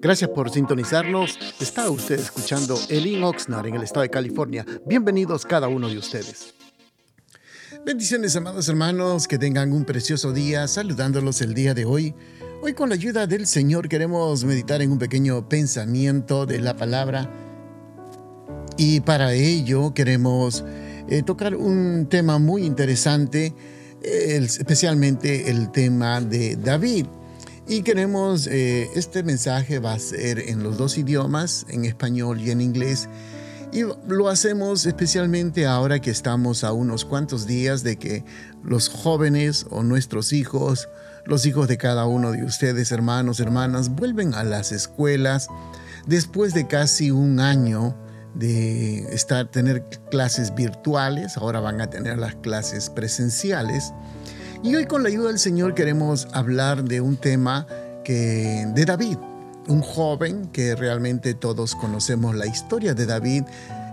[0.00, 1.38] Gracias por sintonizarnos.
[1.60, 4.64] Está usted escuchando Elin Oxnard en el estado de California.
[4.86, 6.54] Bienvenidos cada uno de ustedes.
[7.84, 12.14] Bendiciones, amados hermanos, que tengan un precioso día, saludándolos el día de hoy.
[12.62, 17.30] Hoy con la ayuda del Señor queremos meditar en un pequeño pensamiento de la palabra
[18.78, 20.64] y para ello queremos
[21.08, 23.54] eh, tocar un tema muy interesante,
[24.02, 27.06] especialmente el tema de David.
[27.66, 32.50] Y queremos, eh, este mensaje va a ser en los dos idiomas, en español y
[32.50, 33.08] en inglés.
[33.72, 38.22] Y lo hacemos especialmente ahora que estamos a unos cuantos días de que
[38.62, 40.90] los jóvenes o nuestros hijos,
[41.24, 45.48] los hijos de cada uno de ustedes, hermanos, hermanas, vuelven a las escuelas
[46.06, 47.96] después de casi un año
[48.34, 53.92] de estar, tener clases virtuales, ahora van a tener las clases presenciales.
[54.64, 57.66] Y hoy con la ayuda del Señor queremos hablar de un tema
[58.02, 59.18] que, de David,
[59.68, 63.44] un joven que realmente todos conocemos la historia de David.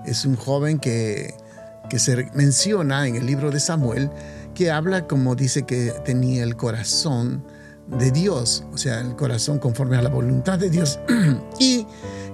[0.06, 1.36] Es un joven que,
[1.90, 4.10] que se menciona en el libro de Samuel,
[4.56, 7.44] que habla como dice que tenía el corazón
[7.88, 11.02] de Dios, o sea, el corazón conforme a la voluntad de Dios.
[11.60, 11.86] y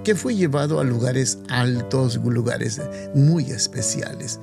[0.04, 2.80] que fue llevado a lugares altos, lugares
[3.16, 4.38] muy especiales.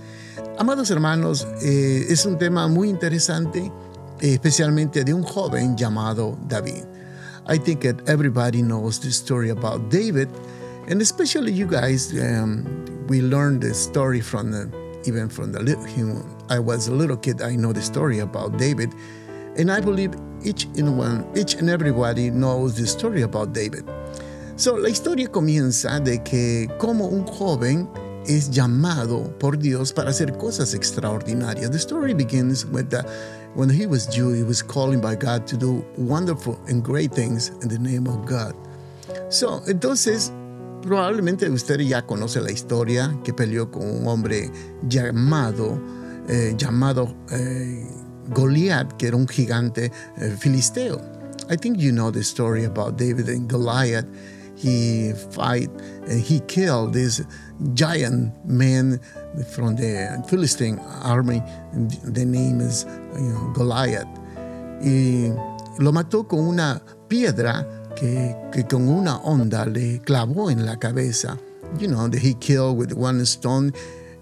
[0.57, 3.71] Amados hermanos, eh, es un tema muy interesante
[4.21, 6.85] especialmente de un joven llamado David.
[7.47, 10.30] I think that everybody knows the story about David,
[10.88, 12.11] and especially you guys.
[12.19, 12.66] Um,
[13.08, 14.67] we learned the story from the,
[15.05, 15.86] even from the little.
[16.49, 17.41] I was a little kid.
[17.41, 18.93] I know the story about David,
[19.58, 23.86] and I believe each and one, each and everybody knows the story about David.
[24.58, 27.89] So la historia comienza de que como un joven
[28.27, 31.69] es llamado por Dios para hacer cosas extraordinarias.
[31.71, 33.05] The story begins with the
[33.56, 37.52] When he was Jew, he was calling by God to do wonderful and great things
[37.61, 38.53] in the name of God.
[39.30, 40.30] So, entonces,
[40.81, 44.52] probablemente usted ya conoce la historia que peleó con un hombre
[44.89, 45.80] llamado,
[46.27, 47.88] eh, llamado eh,
[48.33, 50.99] Goliat, que era un gigante eh, filisteo.
[51.49, 54.05] I think you know the story about David and Goliath.
[54.55, 55.70] He fight
[56.08, 57.21] and he killed this
[57.73, 58.99] giant man
[59.54, 61.42] from the Philistine army.
[62.04, 64.08] The name is you know, Goliath.
[64.82, 65.32] Y
[65.80, 67.65] lo mató con una piedra
[67.95, 71.38] que, que con una onda le clavó en la cabeza.
[71.77, 73.73] You know, that he killed with one stone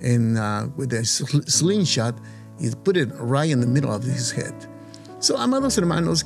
[0.02, 2.16] and uh, with a slingshot,
[2.60, 4.54] he put it right in the middle of his head.
[5.20, 6.26] So, amados hermanos,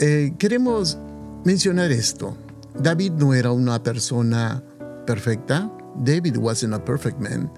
[0.00, 0.96] eh, queremos
[1.44, 2.36] mencionar esto.
[2.80, 4.62] David no era una persona
[5.06, 5.70] perfecta.
[6.04, 7.50] David wasn't a perfect man.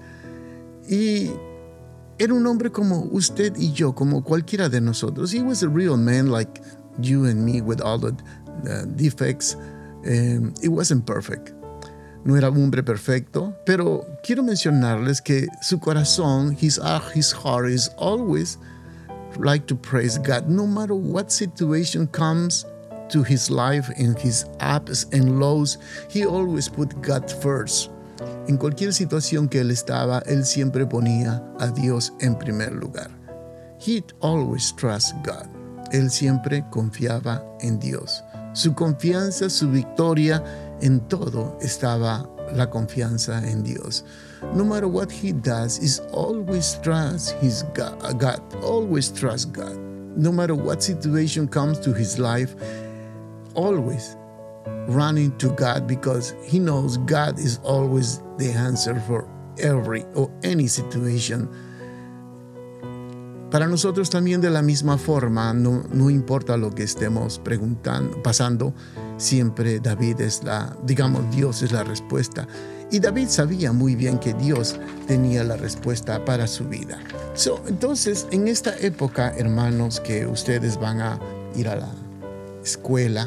[0.87, 1.31] Y
[2.17, 5.33] era un hombre como usted y yo, como cualquiera de nosotros.
[5.33, 6.61] He was a real man like
[6.99, 8.13] you and me with all the,
[8.95, 9.55] defects.
[10.05, 11.53] Um, it wasn't perfect.
[12.25, 16.79] No era un hombre perfecto, pero quiero mencionarles que su corazón, his,
[17.13, 18.57] his heart is always
[19.37, 22.65] like to praise God no matter what situation comes
[23.09, 25.77] to his life in his ups and lows.
[26.09, 27.91] He always put God first.
[28.47, 33.09] En cualquier situación que él estaba, él siempre ponía a Dios en primer lugar.
[33.79, 35.47] He always trust God.
[35.91, 38.23] Él siempre confiaba en Dios.
[38.53, 40.43] Su confianza, su victoria,
[40.81, 44.03] en todo estaba la confianza en Dios.
[44.53, 48.41] No matter what he does, is always trust his God, God.
[48.63, 49.77] Always trust God.
[50.15, 52.55] No matter what situation comes to his life,
[53.55, 54.15] always
[54.87, 59.27] running to God because he knows God is always the answer for
[59.59, 61.47] every or any situation.
[63.51, 68.75] Para nosotros también de la misma forma, no, no importa lo que estemos preguntando, pasando,
[69.17, 72.47] siempre David es la, digamos, Dios es la respuesta.
[72.91, 76.99] Y David sabía muy bien que Dios tenía la respuesta para su vida.
[77.33, 81.19] So, entonces, en esta época, hermanos, que ustedes van a
[81.55, 81.89] ir a la
[82.69, 83.25] escuela,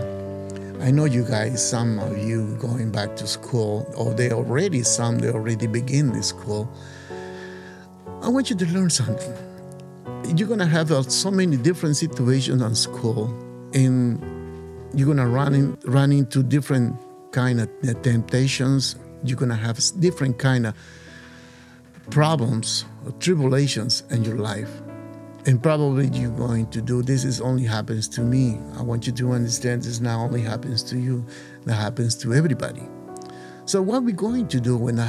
[0.81, 5.19] I know you guys, some of you going back to school, or they already, some
[5.19, 6.69] they already begin the school.
[8.23, 9.35] I want you to learn something.
[10.37, 13.27] You're gonna have uh, so many different situations on school,
[13.75, 14.21] and
[14.95, 16.97] you're gonna run in, run into different
[17.33, 17.69] kind of
[18.03, 18.97] temptations.
[19.25, 20.75] You're gonna have different kind of
[22.11, 24.83] problems, or tribulations in your life
[25.45, 28.61] and probably you're going to do this is only happens to me.
[28.77, 31.27] I want you to understand this not only happens to you.
[31.65, 32.83] That happens to everybody.
[33.65, 35.01] So what we're going to do when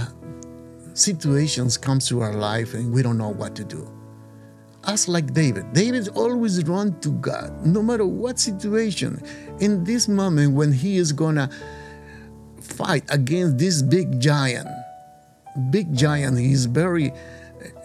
[0.93, 3.87] situations comes to our life and we don't know what to do?
[4.85, 5.71] Us like david.
[5.73, 9.21] David always run to god no matter what situation.
[9.59, 11.49] In this moment when he is gonna
[12.59, 14.67] fight against this big giant,
[15.69, 17.13] big giant, he's very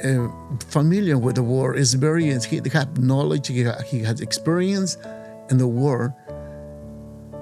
[0.04, 0.28] uh,
[0.68, 4.96] familiar with the war, is very, he has knowledge, he, he has experience
[5.50, 6.14] in the war,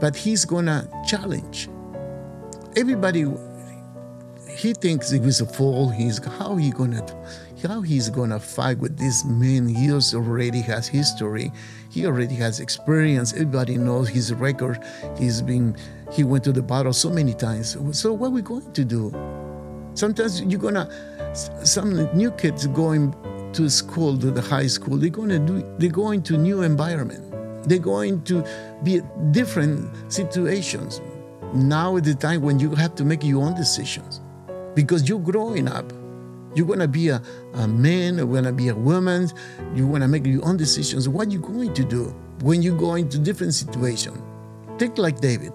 [0.00, 1.69] but he's gonna challenge.
[2.77, 3.25] Everybody,
[4.56, 5.88] he thinks he was a fool.
[5.88, 7.05] He's how he gonna
[7.67, 9.67] how he's gonna fight with this man.
[9.69, 11.50] He already has history.
[11.91, 13.33] He already has experience.
[13.33, 14.83] Everybody knows his record.
[15.19, 15.77] He's been
[16.12, 17.77] he went to the battle so many times.
[17.93, 19.11] So what are we going to do?
[19.94, 20.88] Sometimes you're gonna
[21.62, 23.15] some new kids going
[23.53, 24.97] to school to the high school.
[24.97, 25.62] They're gonna do.
[25.79, 27.23] They're going to new environment.
[27.69, 28.44] They're going to
[28.85, 29.03] be
[29.33, 31.00] different situations.
[31.53, 34.21] Now is the time when you have to make your own decisions
[34.75, 35.93] because you're growing up.
[36.55, 37.21] You're going to be a,
[37.55, 39.29] a man, you're going to be a woman,
[39.75, 41.06] you want to make your own decisions.
[41.09, 44.19] What are you going to do when you go into different situations?
[44.79, 45.53] Think like David.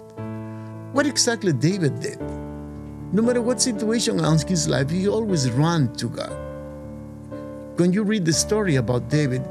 [0.92, 2.20] What exactly David did?
[3.14, 6.32] No matter what situation in his life, he always ran to God.
[7.78, 9.46] When you read the story about David,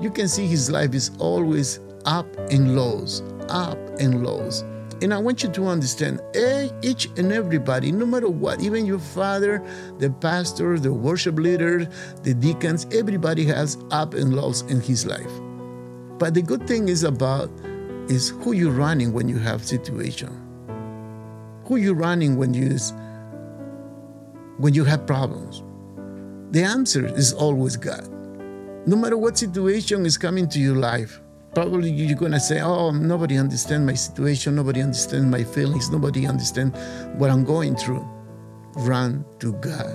[0.00, 4.62] you can see his life is always up and lows, up and lows.
[5.02, 8.98] And I want you to understand eh, each and everybody, no matter what, even your
[8.98, 9.62] father,
[9.98, 11.88] the pastor, the worship leader,
[12.24, 15.30] the deacons, everybody has up and lows in his life.
[16.18, 17.50] But the good thing is about
[18.08, 20.45] is who you're running when you have situation.
[21.66, 22.78] Who you're running when you
[24.58, 25.64] when you have problems.
[26.52, 28.08] The answer is always God.
[28.86, 31.20] No matter what situation is coming to your life,
[31.54, 34.54] probably you're gonna say, "Oh, nobody understands my situation.
[34.54, 35.90] Nobody understands my feelings.
[35.90, 36.78] Nobody understands
[37.18, 38.06] what I'm going through."
[38.76, 39.90] Run to God.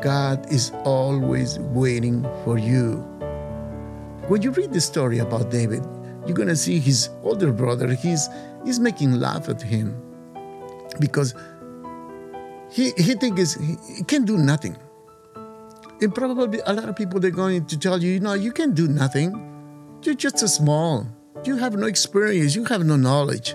[0.00, 3.04] God is always waiting for you.
[4.28, 5.84] When you read the story about David,
[6.24, 7.88] you're gonna see his older brother.
[7.88, 8.30] He's
[8.64, 9.94] he's making laugh at him
[11.00, 11.34] because
[12.70, 14.76] he he thinks he, he can do nothing.
[16.00, 18.74] And probably a lot of people they're going to tell you, you know, you can
[18.74, 19.52] do nothing
[20.04, 21.06] you're just a small.
[21.44, 22.56] You have no experience.
[22.56, 23.54] You have no knowledge.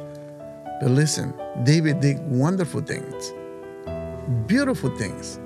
[0.80, 3.34] But listen, David did wonderful things,
[4.45, 5.40] beautiful things.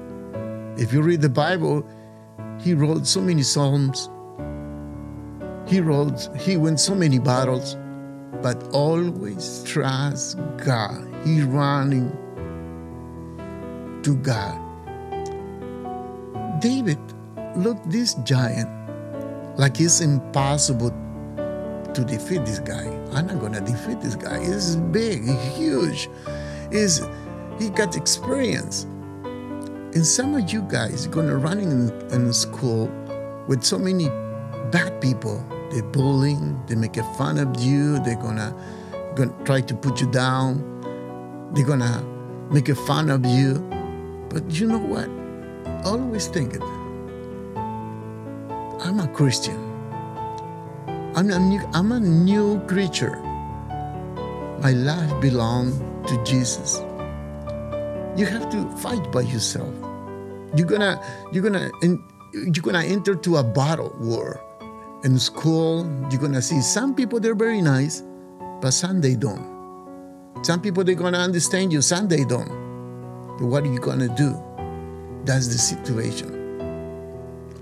[0.77, 1.83] If you read the Bible,
[2.59, 4.09] he wrote so many psalms.
[5.67, 7.77] He wrote, he won so many battles,
[8.41, 11.07] but always trust God.
[11.23, 12.09] He's running
[14.03, 14.57] to God.
[16.61, 16.99] David
[17.55, 18.69] looked this giant
[19.57, 20.91] like it's impossible
[21.93, 22.87] to defeat this guy.
[23.11, 24.39] I'm not gonna defeat this guy.
[24.39, 26.09] He's big, he's huge.
[26.71, 27.01] He's
[27.59, 28.83] he got experience.
[29.93, 32.87] And some of you guys gonna running in, in school
[33.47, 34.07] with so many
[34.71, 35.45] bad people.
[35.71, 38.53] They're bullying, they make fun of you, they're gonna
[39.15, 40.59] gonna try to put you down,
[41.53, 42.03] they're gonna
[42.51, 43.59] make fun of you.
[44.29, 45.09] But you know what?
[45.85, 46.61] Always think it
[48.83, 49.57] I'm a Christian.
[51.15, 53.21] I'm a new, I'm a new creature.
[54.59, 55.77] My life belongs
[56.09, 56.79] to Jesus.
[58.17, 59.73] You have to fight by yourself.
[60.55, 60.99] You're gonna
[61.31, 61.69] you're gonna
[62.33, 64.41] you're gonna enter to a battle war.
[65.03, 68.03] In school, you're gonna see some people they're very nice,
[68.61, 69.49] but some they don't.
[70.43, 72.49] Some people they're gonna understand you, some they don't.
[73.37, 74.41] But what are you gonna do?
[75.25, 76.41] That's the situation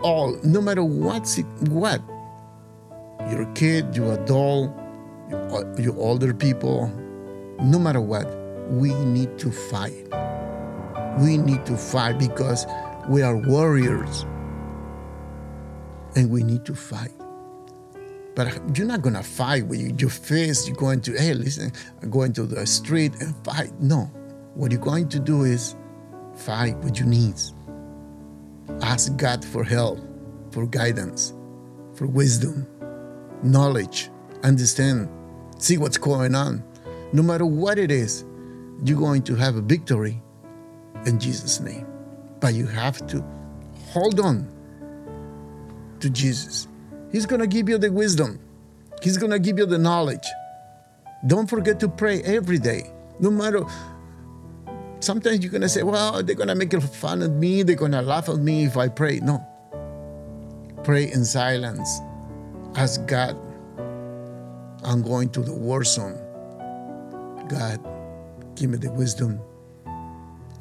[0.01, 1.27] all, no matter what,
[1.69, 2.01] what,
[3.29, 4.72] you're a kid, you're adult,
[5.77, 6.88] you're older people,
[7.62, 8.25] no matter what,
[8.69, 10.08] we need to fight.
[11.19, 12.65] We need to fight because
[13.10, 14.25] we are warriors
[16.15, 17.12] and we need to fight.
[18.39, 20.65] But you're not gonna fight with your fist.
[20.65, 23.77] You're going to, hey, listen, I'm going to the street and fight.
[23.81, 24.10] No.
[24.53, 25.75] What you're going to do is
[26.38, 27.53] fight with your needs.
[28.81, 30.00] Ask God for help,
[30.51, 31.34] for guidance,
[31.96, 32.65] for wisdom,
[33.43, 34.10] knowledge,
[34.43, 35.10] understand,
[35.58, 36.63] see what's going on.
[37.12, 38.24] No matter what it is,
[38.86, 40.22] you're going to have a victory
[41.05, 41.86] in Jesus' name.
[42.39, 43.22] But you have to
[43.91, 44.48] hold on
[46.00, 46.69] to Jesus.
[47.12, 48.39] He's going to give you the wisdom,
[49.01, 50.28] He's going to give you the knowledge.
[51.28, 53.66] Don't forget to pray every day, no matter
[55.00, 57.63] sometimes you're going to say, well, they're going to make fun of me.
[57.63, 59.20] They're going to laugh at me if I pray.
[59.20, 59.46] No.
[60.84, 62.00] Pray in silence.
[62.75, 63.38] Ask God,
[64.84, 66.18] I'm going to the war zone.
[67.48, 67.80] God,
[68.56, 69.39] give me the wisdom.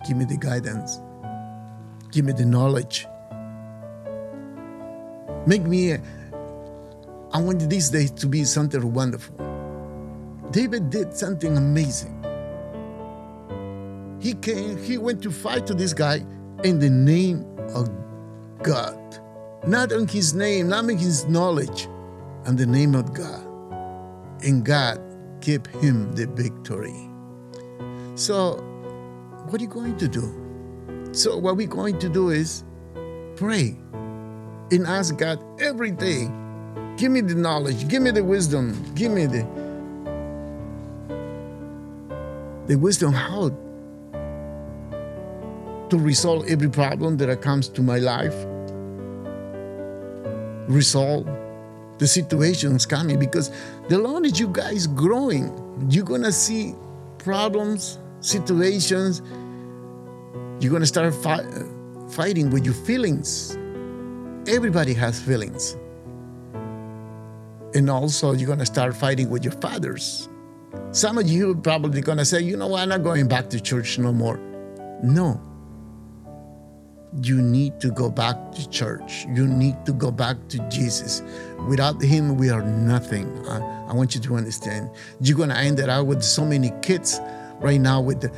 [0.07, 1.01] Give me the guidance.
[2.13, 3.07] Give me the knowledge.
[5.47, 5.97] Make me,
[7.33, 9.37] I want these days to be something wonderful.
[10.51, 12.15] David did something amazing.
[14.21, 16.25] He came, he went to fight to this guy
[16.65, 17.45] in the name
[17.75, 17.91] of
[18.63, 18.97] God.
[19.67, 21.87] Not in his name, not in his knowledge,
[22.47, 23.45] in the name of God.
[24.43, 24.99] And God
[25.41, 27.11] gave him the victory.
[28.15, 28.57] So,
[29.49, 31.11] what are you going to do?
[31.13, 32.65] So, what we're going to do is
[33.37, 33.77] pray
[34.71, 36.29] and ask God every day
[36.99, 39.47] give me the knowledge, give me the wisdom, give me the
[42.67, 43.49] the wisdom how
[45.89, 48.35] to resolve every problem that comes to my life.
[50.69, 51.27] Resolve
[51.99, 53.51] the situations coming because
[53.89, 55.51] the longer you guys growing,
[55.89, 56.75] you're gonna see
[57.17, 59.23] problems, situations.
[60.61, 61.47] You're gonna start fi-
[62.11, 63.57] fighting with your feelings.
[64.47, 65.77] Everybody has feelings.
[67.75, 70.29] And also, you're gonna start fighting with your fathers.
[70.93, 73.99] Some of you probably gonna say, you know what, I'm not going back to church
[73.99, 74.39] no more.
[75.03, 75.41] No,
[77.23, 79.27] you need to go back to church.
[79.33, 81.23] You need to go back to Jesus.
[81.69, 83.27] Without Him, we are nothing.
[83.49, 84.91] I, I want you to understand.
[85.21, 87.21] You're going to end up with so many kids
[87.61, 88.31] right now with the,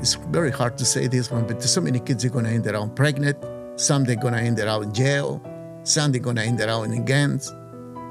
[0.00, 2.66] it's very hard to say this one, but so many kids are going to end
[2.66, 3.36] up pregnant.
[3.78, 5.42] Some they're going to end up in jail.
[5.84, 7.52] Going to end up in gangs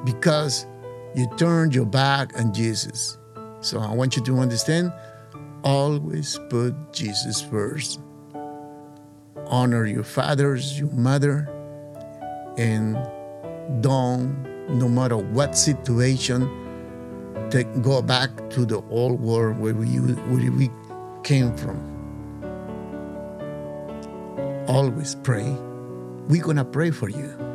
[0.04, 0.66] because
[1.16, 3.18] you turned your back on Jesus.
[3.62, 4.92] So I want you to understand
[5.64, 8.00] always put Jesus first
[9.50, 11.50] honor your fathers, your mother,
[12.58, 12.96] and
[13.82, 16.48] don't, no matter what situation,
[17.50, 20.70] take, go back to the old world where we, where we
[21.24, 21.78] came from.
[24.68, 25.50] Always pray.
[26.28, 27.49] We're to pray for you.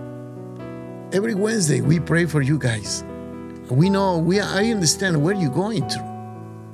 [1.15, 3.05] Every Wednesday, we pray for you guys.
[3.71, 6.15] We know, we, I understand where you're going through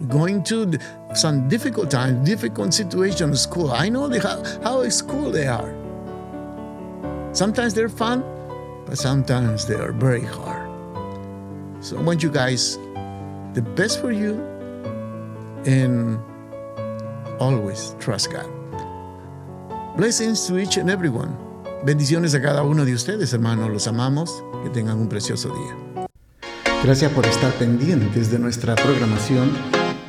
[0.09, 0.79] going to
[1.15, 3.71] some difficult times, difficult situation in school.
[3.71, 5.75] I know how, how school they are.
[7.35, 8.25] Sometimes they're fun,
[8.87, 10.71] but sometimes they are very hard.
[11.85, 12.79] So I want you guys
[13.53, 14.41] the best for you
[15.67, 16.19] and
[17.39, 18.49] always trust God.
[19.99, 21.50] Blessings to each and everyone.
[21.83, 23.71] Bendiciones a cada uno de ustedes, hermanos.
[23.71, 24.45] Los amamos.
[24.63, 26.07] Que tengan un precioso día.
[26.85, 29.51] Gracias por estar pendientes de nuestra programación